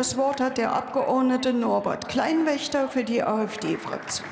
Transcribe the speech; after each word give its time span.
Das 0.00 0.16
Wort 0.16 0.40
hat 0.40 0.56
der 0.56 0.72
Abgeordnete 0.72 1.52
Norbert 1.52 2.08
Kleinwächter 2.08 2.88
für 2.88 3.04
die 3.04 3.22
AfD-Fraktion. 3.22 4.26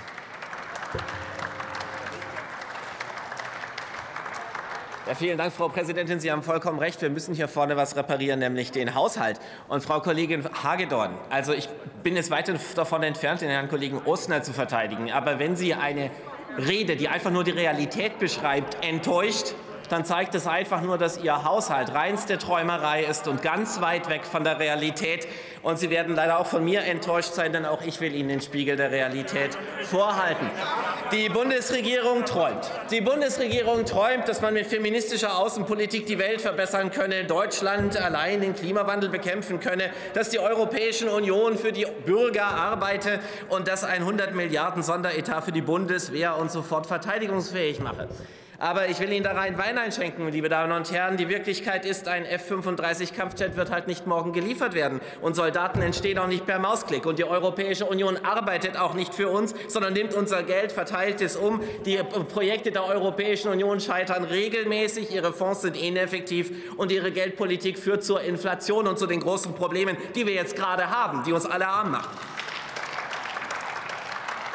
Ja, 5.07 5.15
vielen 5.15 5.36
Dank, 5.36 5.52
Frau 5.52 5.68
Präsidentin. 5.68 6.20
Sie 6.20 6.33
haben 6.33 6.42
vollkommen 6.42 6.78
recht. 6.78 7.02
Wir 7.02 7.10
müssen 7.10 7.34
hier 7.34 7.49
vorne 7.49 7.76
was 7.76 7.96
reparieren, 7.96 8.39
nämlich 8.39 8.73
den 8.73 8.95
Haushalt. 8.95 9.41
Und 9.68 9.84
Frau 9.84 10.00
Kollegin 10.00 10.48
Hagedorn, 10.64 11.14
also 11.29 11.52
ich 11.52 11.69
bin 12.03 12.16
jetzt 12.16 12.30
weit 12.30 12.50
davon 12.75 13.03
entfernt, 13.03 13.43
den 13.43 13.50
Herrn 13.50 13.69
Kollegen 13.69 14.00
Ostner 14.07 14.43
zu 14.43 14.55
verteidigen. 14.55 15.12
Aber 15.12 15.39
wenn 15.39 15.55
Sie 15.55 15.75
eine 15.75 16.11
Rede, 16.57 16.96
die 16.96 17.09
einfach 17.09 17.30
nur 17.30 17.45
die 17.45 17.50
Realität 17.50 18.19
beschreibt, 18.19 18.82
enttäuscht, 18.82 19.53
dann 19.89 20.05
zeigt 20.05 20.35
es 20.35 20.46
einfach 20.46 20.82
nur, 20.82 20.98
dass 20.98 21.19
Ihr 21.19 21.45
Haushalt 21.45 21.95
reinste 21.95 22.39
Träumerei 22.39 23.05
ist 23.05 23.27
und 23.27 23.43
ganz 23.43 23.80
weit 23.80 24.09
weg 24.09 24.25
von 24.25 24.45
der 24.45 24.59
Realität. 24.59 25.27
Und 25.69 25.79
Sie 25.79 25.91
werden 25.91 26.14
leider 26.14 26.39
auch 26.39 26.46
von 26.46 26.64
mir 26.64 26.80
enttäuscht 26.85 27.35
sein, 27.35 27.53
denn 27.53 27.66
auch 27.66 27.82
ich 27.82 28.00
will 28.00 28.14
Ihnen 28.14 28.31
den 28.31 28.40
Spiegel 28.40 28.77
der 28.77 28.90
Realität 28.90 29.50
vorhalten. 29.82 30.46
Die 31.13 31.29
Bundesregierung 31.29 32.24
träumt. 32.24 32.70
Die 32.91 33.02
Bundesregierung 33.02 33.84
träumt, 33.84 34.27
dass 34.28 34.41
man 34.41 34.54
mit 34.54 34.66
feministischer 34.66 35.36
Außenpolitik 35.36 36.06
die 36.06 36.18
Welt 36.18 36.41
verbessern 36.41 36.91
könne, 36.91 37.24
Deutschland 37.24 37.98
allein 37.98 38.41
den 38.41 38.54
Klimawandel 38.54 39.10
bekämpfen 39.10 39.60
könne, 39.60 39.91
dass 40.14 40.30
die 40.30 40.38
Europäische 40.38 41.10
Union 41.10 41.58
für 41.58 41.70
die 41.72 41.86
Bürger 42.06 42.46
arbeite 42.46 43.20
und 43.50 43.69
dass 43.69 43.84
ein 43.84 44.00
100 44.00 44.34
Milliarden 44.34 44.82
Sonderetat 44.82 45.44
für 45.44 45.52
die 45.52 45.60
Bundeswehr 45.60 46.38
und 46.38 46.50
sofort 46.50 46.86
verteidigungsfähig 46.86 47.80
mache. 47.80 48.08
Aber 48.60 48.88
ich 48.88 48.98
will 48.98 49.12
Ihnen 49.12 49.22
da 49.22 49.32
rein 49.32 49.56
Wein 49.56 49.78
einschenken, 49.78 50.28
liebe 50.30 50.48
Damen 50.48 50.72
und 50.72 50.91
Herren. 50.91 51.16
Die 51.16 51.28
Wirklichkeit 51.28 51.84
ist, 51.84 52.08
ein 52.08 52.24
F-35-Kampfjet 52.24 53.56
wird 53.56 53.70
halt 53.70 53.86
nicht 53.86 54.08
morgen 54.08 54.32
geliefert 54.32 54.74
werden. 54.74 55.00
Und 55.22 55.36
Soldaten 55.58 55.82
entstehen 55.82 56.18
auch 56.20 56.28
nicht 56.28 56.46
per 56.46 56.60
Mausklick. 56.60 57.04
Und 57.04 57.18
die 57.18 57.24
Europäische 57.24 57.84
Union 57.84 58.16
arbeitet 58.18 58.78
auch 58.78 58.94
nicht 58.94 59.12
für 59.12 59.28
uns, 59.28 59.56
sondern 59.66 59.92
nimmt 59.92 60.14
unser 60.14 60.44
Geld, 60.44 60.70
verteilt 60.70 61.20
es 61.20 61.34
um. 61.34 61.60
Die 61.84 61.96
Projekte 62.33 62.70
der 62.70 62.84
Europäischen 62.84 63.50
Union 63.50 63.80
scheitern 63.80 64.22
regelmäßig. 64.22 65.10
Ihre 65.10 65.33
Fonds 65.33 65.62
sind 65.62 65.77
ineffektiv. 65.77 66.52
Und 66.77 66.92
ihre 66.92 67.10
Geldpolitik 67.10 67.77
führt 67.77 68.05
zur 68.05 68.20
Inflation 68.20 68.86
und 68.86 69.00
zu 69.00 69.08
den 69.08 69.18
großen 69.18 69.52
Problemen, 69.56 69.96
die 70.14 70.28
wir 70.28 70.34
jetzt 70.34 70.55
gerade 70.55 70.91
haben, 70.91 71.24
die 71.24 71.33
uns 71.33 71.44
alle 71.44 71.66
arm 71.66 71.90
machen. 71.90 72.16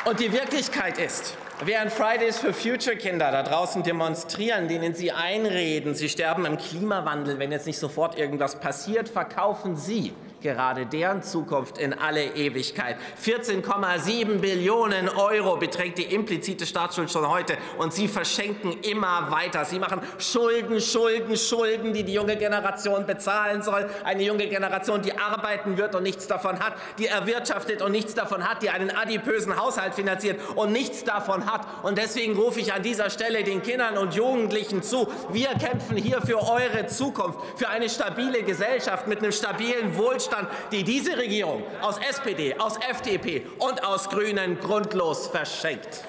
Und 0.06 0.22
die 0.22 0.32
Wirklichkeit 0.32 1.00
ist, 1.00 1.38
Während 1.66 1.94
Fridays 1.94 2.40
for 2.40 2.52
Future 2.52 2.98
Kinder 2.98 3.32
da 3.32 3.44
draußen 3.44 3.84
demonstrieren, 3.84 4.68
denen 4.68 4.96
sie 4.96 5.12
einreden, 5.12 5.94
sie 5.94 6.10
sterben 6.10 6.46
im 6.46 6.58
Klimawandel, 6.58 7.40
wenn 7.40 7.52
jetzt 7.52 7.68
nicht 7.68 7.78
sofort 7.78 8.18
irgendwas 8.18 8.60
passiert, 8.60 9.08
verkaufen 9.08 9.78
sie 9.78 10.14
gerade 10.44 10.86
deren 10.86 11.24
Zukunft 11.24 11.80
in 11.80 11.94
alle 11.94 12.36
Ewigkeit. 12.36 12.98
14,7 13.24 14.40
Billionen 14.40 15.10
Euro 15.10 15.56
beträgt 15.56 15.98
die 15.98 16.14
implizite 16.14 16.68
Staatsschuld 16.68 17.10
schon 17.10 17.28
heute 17.28 17.58
und 17.78 17.94
Sie 17.94 18.08
verschenken 18.08 18.74
immer 18.82 19.32
weiter. 19.32 19.66
Sie 19.66 19.80
machen 19.80 20.02
Schulden, 20.20 20.82
Schulden, 20.82 21.38
Schulden, 21.38 21.94
die 21.94 22.04
die 22.04 22.14
junge 22.14 22.36
Generation 22.36 23.06
bezahlen 23.06 23.64
soll. 23.64 23.90
Eine 24.04 24.24
junge 24.24 24.48
Generation, 24.48 25.02
die 25.02 25.18
arbeiten 25.18 25.78
wird 25.78 25.96
und 25.96 26.04
nichts 26.04 26.28
davon 26.28 26.60
hat, 26.60 26.74
die 27.00 27.08
erwirtschaftet 27.08 27.82
und 27.82 27.94
nichts 27.94 28.14
davon 28.14 28.48
hat, 28.48 28.62
die 28.62 28.70
einen 28.70 28.92
adipösen 28.92 29.58
Haushalt 29.58 29.96
finanziert 29.96 30.40
und 30.56 30.72
nichts 30.72 31.04
davon 31.06 31.52
hat. 31.52 31.66
Und 31.84 31.98
deswegen 31.98 32.36
rufe 32.38 32.60
ich 32.60 32.74
an 32.74 32.84
dieser 32.84 33.10
Stelle 33.10 33.44
den 33.44 33.64
Kindern 33.64 33.98
und 33.98 34.14
Jugendlichen 34.14 34.84
zu. 34.84 35.08
Wir 35.32 35.50
kämpfen 35.50 35.96
hier 35.96 36.22
für 36.22 36.38
eure 36.38 36.88
Zukunft, 36.88 37.40
für 37.56 37.70
eine 37.70 37.90
stabile 37.90 38.44
Gesellschaft 38.44 39.08
mit 39.08 39.20
einem 39.20 39.32
stabilen 39.32 39.98
Wohlstand 39.98 40.33
Wohlstand, 40.34 40.50
die 40.72 40.84
diese 40.84 41.18
Regierung 41.18 41.64
aus 41.82 41.98
SPD, 42.10 42.56
aus 42.58 42.78
FDP 42.78 43.46
und 43.60 43.84
aus 43.84 44.10
Grünen 44.10 44.60
grundlos 44.60 45.28
verschenkt. 45.28 46.04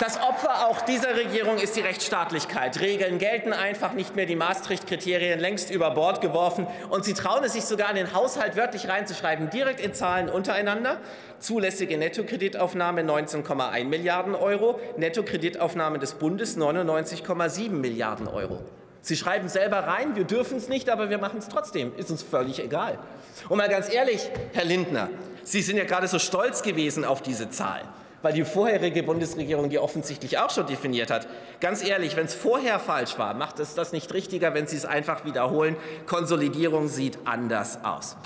Das 0.00 0.20
Opfer 0.20 0.66
auch 0.66 0.82
dieser 0.82 1.16
Regierung 1.16 1.56
ist 1.56 1.76
die 1.76 1.80
Rechtsstaatlichkeit. 1.80 2.80
Regeln 2.80 3.18
gelten 3.18 3.52
einfach 3.52 3.92
nicht 3.92 4.16
mehr, 4.16 4.26
die 4.26 4.34
Maastricht-Kriterien 4.34 5.38
längst 5.38 5.70
über 5.70 5.92
Bord 5.92 6.20
geworfen. 6.20 6.66
Und 6.90 7.04
sie 7.04 7.14
trauen 7.14 7.44
es 7.44 7.52
sich 7.52 7.64
sogar 7.64 7.90
in 7.90 7.96
den 7.96 8.12
Haushalt 8.12 8.56
wörtlich 8.56 8.88
reinzuschreiben, 8.88 9.50
direkt 9.50 9.80
in 9.80 9.94
Zahlen 9.94 10.28
untereinander. 10.28 10.98
Zulässige 11.38 11.96
Nettokreditaufnahme 11.96 13.02
19,1 13.02 13.84
Milliarden 13.84 14.34
Euro, 14.34 14.80
Nettokreditaufnahme 14.96 16.00
des 16.00 16.14
Bundes 16.14 16.58
99,7 16.58 17.70
Milliarden 17.70 18.26
Euro. 18.26 18.62
Sie 19.04 19.18
schreiben 19.18 19.50
selber 19.50 19.80
rein, 19.80 20.16
wir 20.16 20.24
dürfen 20.24 20.56
es 20.56 20.68
nicht, 20.68 20.88
aber 20.88 21.10
wir 21.10 21.18
machen 21.18 21.38
es 21.38 21.48
trotzdem. 21.48 21.94
Ist 21.98 22.10
uns 22.10 22.22
völlig 22.22 22.58
egal. 22.58 22.98
Und 23.50 23.58
mal 23.58 23.68
ganz 23.68 23.92
ehrlich, 23.92 24.30
Herr 24.54 24.64
Lindner, 24.64 25.10
Sie 25.42 25.60
sind 25.60 25.76
ja 25.76 25.84
gerade 25.84 26.08
so 26.08 26.18
stolz 26.18 26.62
gewesen 26.62 27.04
auf 27.04 27.20
diese 27.20 27.50
Zahl, 27.50 27.82
weil 28.22 28.32
die 28.32 28.46
vorherige 28.46 29.02
Bundesregierung 29.02 29.68
die 29.68 29.78
offensichtlich 29.78 30.38
auch 30.38 30.48
schon 30.48 30.66
definiert 30.66 31.10
hat. 31.10 31.28
Ganz 31.60 31.84
ehrlich, 31.84 32.16
wenn 32.16 32.24
es 32.24 32.32
vorher 32.34 32.78
falsch 32.78 33.18
war, 33.18 33.34
macht 33.34 33.60
es 33.60 33.74
das 33.74 33.92
nicht 33.92 34.14
richtiger, 34.14 34.54
wenn 34.54 34.66
Sie 34.66 34.76
es 34.76 34.86
einfach 34.86 35.26
wiederholen. 35.26 35.76
Konsolidierung 36.06 36.88
sieht 36.88 37.18
anders 37.26 37.84
aus. 37.84 38.16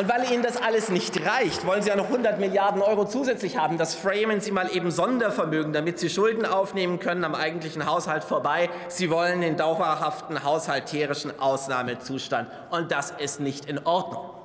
Und 0.00 0.08
weil 0.08 0.32
Ihnen 0.32 0.42
das 0.42 0.56
alles 0.56 0.88
nicht 0.88 1.20
reicht, 1.26 1.66
wollen 1.66 1.82
Sie 1.82 1.90
ja 1.90 1.94
noch 1.94 2.06
100 2.06 2.40
Milliarden 2.40 2.80
Euro 2.80 3.04
zusätzlich 3.04 3.58
haben. 3.58 3.76
Das 3.76 3.94
framen 3.94 4.40
Sie 4.40 4.50
mal 4.50 4.74
eben 4.74 4.90
Sondervermögen, 4.90 5.74
damit 5.74 5.98
Sie 5.98 6.08
Schulden 6.08 6.46
aufnehmen 6.46 7.00
können 7.00 7.22
am 7.22 7.34
eigentlichen 7.34 7.84
Haushalt 7.84 8.24
vorbei. 8.24 8.70
Sie 8.88 9.10
wollen 9.10 9.42
den 9.42 9.58
dauerhaften 9.58 10.42
haushalterischen 10.42 11.38
Ausnahmezustand. 11.38 12.48
Und 12.70 12.90
das 12.92 13.10
ist 13.10 13.40
nicht 13.40 13.66
in 13.66 13.84
Ordnung. 13.84 14.39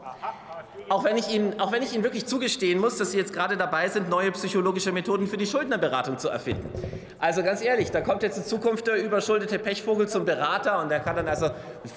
Auch 0.88 1.04
wenn, 1.04 1.18
ich 1.18 1.30
Ihnen, 1.30 1.60
auch 1.60 1.72
wenn 1.72 1.82
ich 1.82 1.94
Ihnen 1.94 2.04
wirklich 2.04 2.28
zugestehen 2.28 2.80
muss, 2.80 2.98
dass 2.98 3.12
Sie 3.12 3.18
jetzt 3.18 3.34
gerade 3.34 3.58
dabei 3.58 3.90
sind, 3.90 4.08
neue 4.08 4.32
psychologische 4.32 4.92
Methoden 4.92 5.26
für 5.26 5.38
die 5.38 5.48
Schuldnerberatung 5.48 6.20
zu 6.20 6.30
erfinden. 6.30 6.70
Also 7.18 7.42
ganz 7.42 7.64
ehrlich, 7.64 7.90
da 7.90 8.02
kommt 8.02 8.22
jetzt 8.22 8.38
in 8.38 8.44
Zukunft 8.44 8.86
der 8.86 9.04
überschuldete 9.04 9.58
Pechvogel 9.58 10.08
zum 10.08 10.26
Berater 10.26 10.80
und 10.80 10.90
der 10.90 11.00
kann 11.00 11.16
dann 11.16 11.28
also 11.28 11.50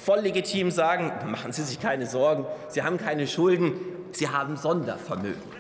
voll 0.04 0.20
legitim 0.20 0.70
sagen, 0.70 1.12
machen 1.26 1.52
Sie 1.52 1.62
sich 1.64 1.80
keine 1.80 2.06
Sorgen, 2.06 2.46
Sie 2.68 2.82
haben 2.82 2.96
keine 2.96 3.26
Schulden, 3.26 3.74
Sie 4.12 4.30
haben 4.30 4.56
Sondervermögen. 4.56 5.58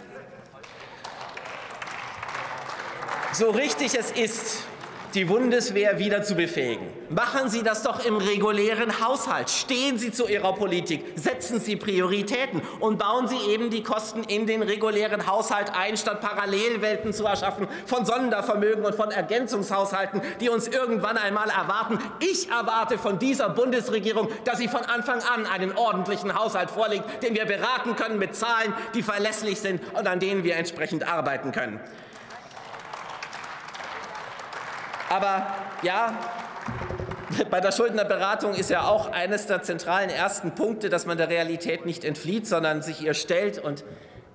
So 3.34 3.50
richtig 3.50 3.94
es 3.94 4.10
ist, 4.10 4.64
die 5.14 5.24
Bundeswehr 5.24 5.98
wieder 5.98 6.22
zu 6.22 6.34
befähigen. 6.34 6.86
Machen 7.08 7.48
Sie 7.48 7.62
das 7.62 7.82
doch 7.82 8.04
im 8.04 8.16
regulären 8.16 9.00
Haushalt. 9.04 9.48
Stehen 9.48 9.98
Sie 9.98 10.12
zu 10.12 10.28
Ihrer 10.28 10.52
Politik, 10.54 11.04
setzen 11.16 11.60
Sie 11.60 11.76
Prioritäten 11.76 12.60
und 12.80 12.98
bauen 12.98 13.26
Sie 13.26 13.38
eben 13.50 13.70
die 13.70 13.82
Kosten 13.82 14.22
in 14.24 14.46
den 14.46 14.62
regulären 14.62 15.26
Haushalt 15.26 15.72
ein, 15.74 15.96
statt 15.96 16.20
Parallelwelten 16.20 17.12
zu 17.12 17.24
erschaffen 17.24 17.66
von 17.86 18.04
Sondervermögen 18.04 18.84
und 18.84 18.94
von 18.94 19.10
Ergänzungshaushalten, 19.10 20.20
die 20.40 20.48
uns 20.48 20.68
irgendwann 20.68 21.16
einmal 21.16 21.48
erwarten. 21.48 21.98
Ich 22.20 22.50
erwarte 22.50 22.98
von 22.98 23.18
dieser 23.18 23.48
Bundesregierung, 23.48 24.28
dass 24.44 24.58
sie 24.58 24.68
von 24.68 24.82
Anfang 24.82 25.20
an 25.22 25.46
einen 25.46 25.72
ordentlichen 25.76 26.38
Haushalt 26.38 26.70
vorlegt, 26.70 27.22
den 27.22 27.34
wir 27.34 27.46
beraten 27.46 27.96
können 27.96 28.18
mit 28.18 28.34
Zahlen, 28.34 28.74
die 28.94 29.02
verlässlich 29.02 29.60
sind 29.60 29.80
und 29.94 30.06
an 30.06 30.20
denen 30.20 30.44
wir 30.44 30.56
entsprechend 30.56 31.06
arbeiten 31.06 31.52
können. 31.52 31.80
Aber 35.10 35.46
ja, 35.82 36.18
bei 37.50 37.60
der 37.60 37.72
Schuldnerberatung 37.72 38.54
ist 38.54 38.70
ja 38.70 38.88
auch 38.88 39.12
eines 39.12 39.46
der 39.46 39.62
zentralen 39.62 40.10
ersten 40.10 40.54
Punkte, 40.54 40.88
dass 40.88 41.06
man 41.06 41.18
der 41.18 41.28
Realität 41.28 41.86
nicht 41.86 42.04
entflieht, 42.04 42.46
sondern 42.46 42.82
sich 42.82 43.02
ihr 43.02 43.14
stellt 43.14 43.58
und 43.58 43.84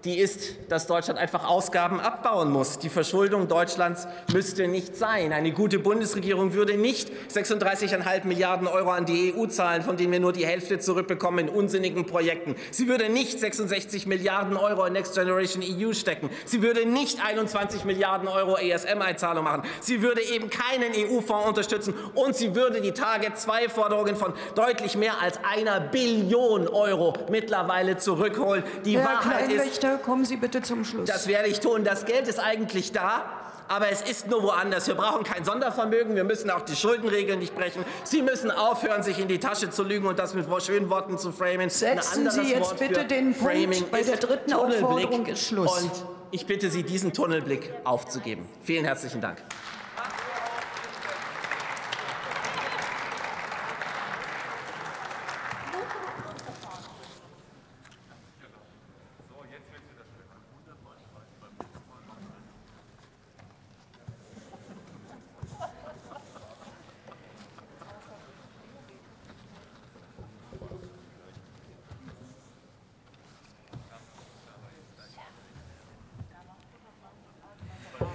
die 0.06 0.20
ist, 0.20 0.56
dass 0.70 0.88
Deutschland 0.88 1.20
einfach 1.20 1.48
Ausgaben 1.48 2.00
abbauen 2.00 2.52
muss. 2.52 2.80
Die 2.80 2.90
Verschuldung 2.90 3.48
Deutschlands 3.48 4.08
müsste 4.34 4.68
nicht 4.68 4.98
sein. 4.98 5.32
Eine 5.32 5.52
gute 5.52 5.80
Bundesregierung 5.80 6.54
würde 6.54 6.78
nicht 6.78 7.10
36,5 7.34 8.26
Milliarden 8.26 8.68
Euro 8.68 8.92
an 8.92 9.06
die 9.06 9.34
EU 9.34 9.46
zahlen, 9.46 9.82
von 9.82 9.96
denen 9.96 10.12
wir 10.12 10.20
nur 10.20 10.34
die 10.34 10.46
Hälfte 10.46 10.80
zurückbekommen 10.80 11.48
in 11.48 11.54
unsinnigen 11.54 12.06
Projekten. 12.06 12.56
Sie 12.72 12.88
würde 12.88 13.10
nicht 13.10 13.40
66 13.40 14.06
Milliarden 14.06 14.58
Euro 14.58 14.86
in 14.86 14.94
Next 14.94 15.16
Generation 15.16 15.64
EU 15.64 15.94
stecken. 15.94 16.30
Sie 16.46 16.62
würde 16.62 16.86
nicht 16.86 17.24
21 17.26 17.86
Milliarden 17.86 18.28
Euro 18.28 18.58
ESM-Einzahlung 18.58 19.46
machen. 19.46 19.64
Sie 19.80 20.02
würde 20.02 20.22
eben 20.22 20.50
keinen 20.50 20.92
EU-Fonds 20.94 21.48
unterstützen 21.48 21.94
und 22.16 22.36
sie 22.36 22.56
würde 22.56 22.82
die 22.82 22.92
Target-2-Forderungen 22.92 24.16
von 24.16 24.34
deutlich 24.56 24.98
mehr 24.98 25.22
als 25.22 25.40
einer 25.44 25.80
Billion 25.80 26.68
Euro 26.68 27.14
mittlerweile 27.30 27.98
zurückholen. 27.98 28.64
Die 28.86 28.98
Herr 28.98 29.06
Wahrheit 29.06 29.52
ist, 29.52 29.86
kommen 29.98 30.26
Sie 30.26 30.38
bitte 30.38 30.62
zum 30.62 30.86
Schluss. 30.86 31.08
Das 31.08 31.28
werde 31.28 31.48
ich 31.50 31.60
tun. 31.60 31.84
Das 31.84 32.06
Geld 32.06 32.28
ist 32.28 32.40
eigentlich 32.40 32.92
da. 32.92 33.26
Aber 33.70 33.90
es 33.90 34.02
ist 34.02 34.28
nur 34.28 34.44
woanders. 34.44 34.88
Wir 34.88 34.96
brauchen 34.96 35.24
kein 35.24 35.46
Sondervermögen. 35.46 36.16
Wir 36.16 36.26
müssen 36.26 36.50
auch 36.50 36.62
die 36.62 36.76
Schuldenregeln 36.76 37.40
nicht 37.40 37.56
brechen. 37.56 37.86
Sie 38.04 38.22
müssen 38.22 38.52
aufhören, 38.52 39.04
sich 39.04 39.20
in 39.20 39.28
die 39.28 39.40
Tasche 39.40 39.70
zu 39.70 39.84
lügen 39.84 40.06
und 40.06 40.20
das 40.20 40.34
mit 40.34 40.46
schönen 40.64 40.90
Worten 40.90 41.18
zu 41.18 41.32
framen. 41.32 41.70
Setzen 41.70 42.30
Sie 42.30 42.42
jetzt 42.42 42.72
Wort 42.72 42.80
bitte 42.80 43.06
den 43.06 43.34
Punkt. 43.34 43.92
Bei 43.92 44.04
der 44.04 44.18
dritten 44.18 44.52
Tunnelblick. 44.52 44.84
Aufforderung 44.84 45.26
ist 45.26 45.48
Schluss. 45.48 45.82
Und 45.82 45.92
ich 46.32 46.46
bitte 46.46 46.70
Sie, 46.70 46.84
diesen 46.84 47.14
Tunnelblick 47.14 47.74
aufzugeben. 47.84 48.48
Vielen 48.64 48.86
herzlichen 48.86 49.22
Dank. 49.22 49.42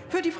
für 0.09 0.23
die 0.23 0.31
Fraktion 0.31 0.37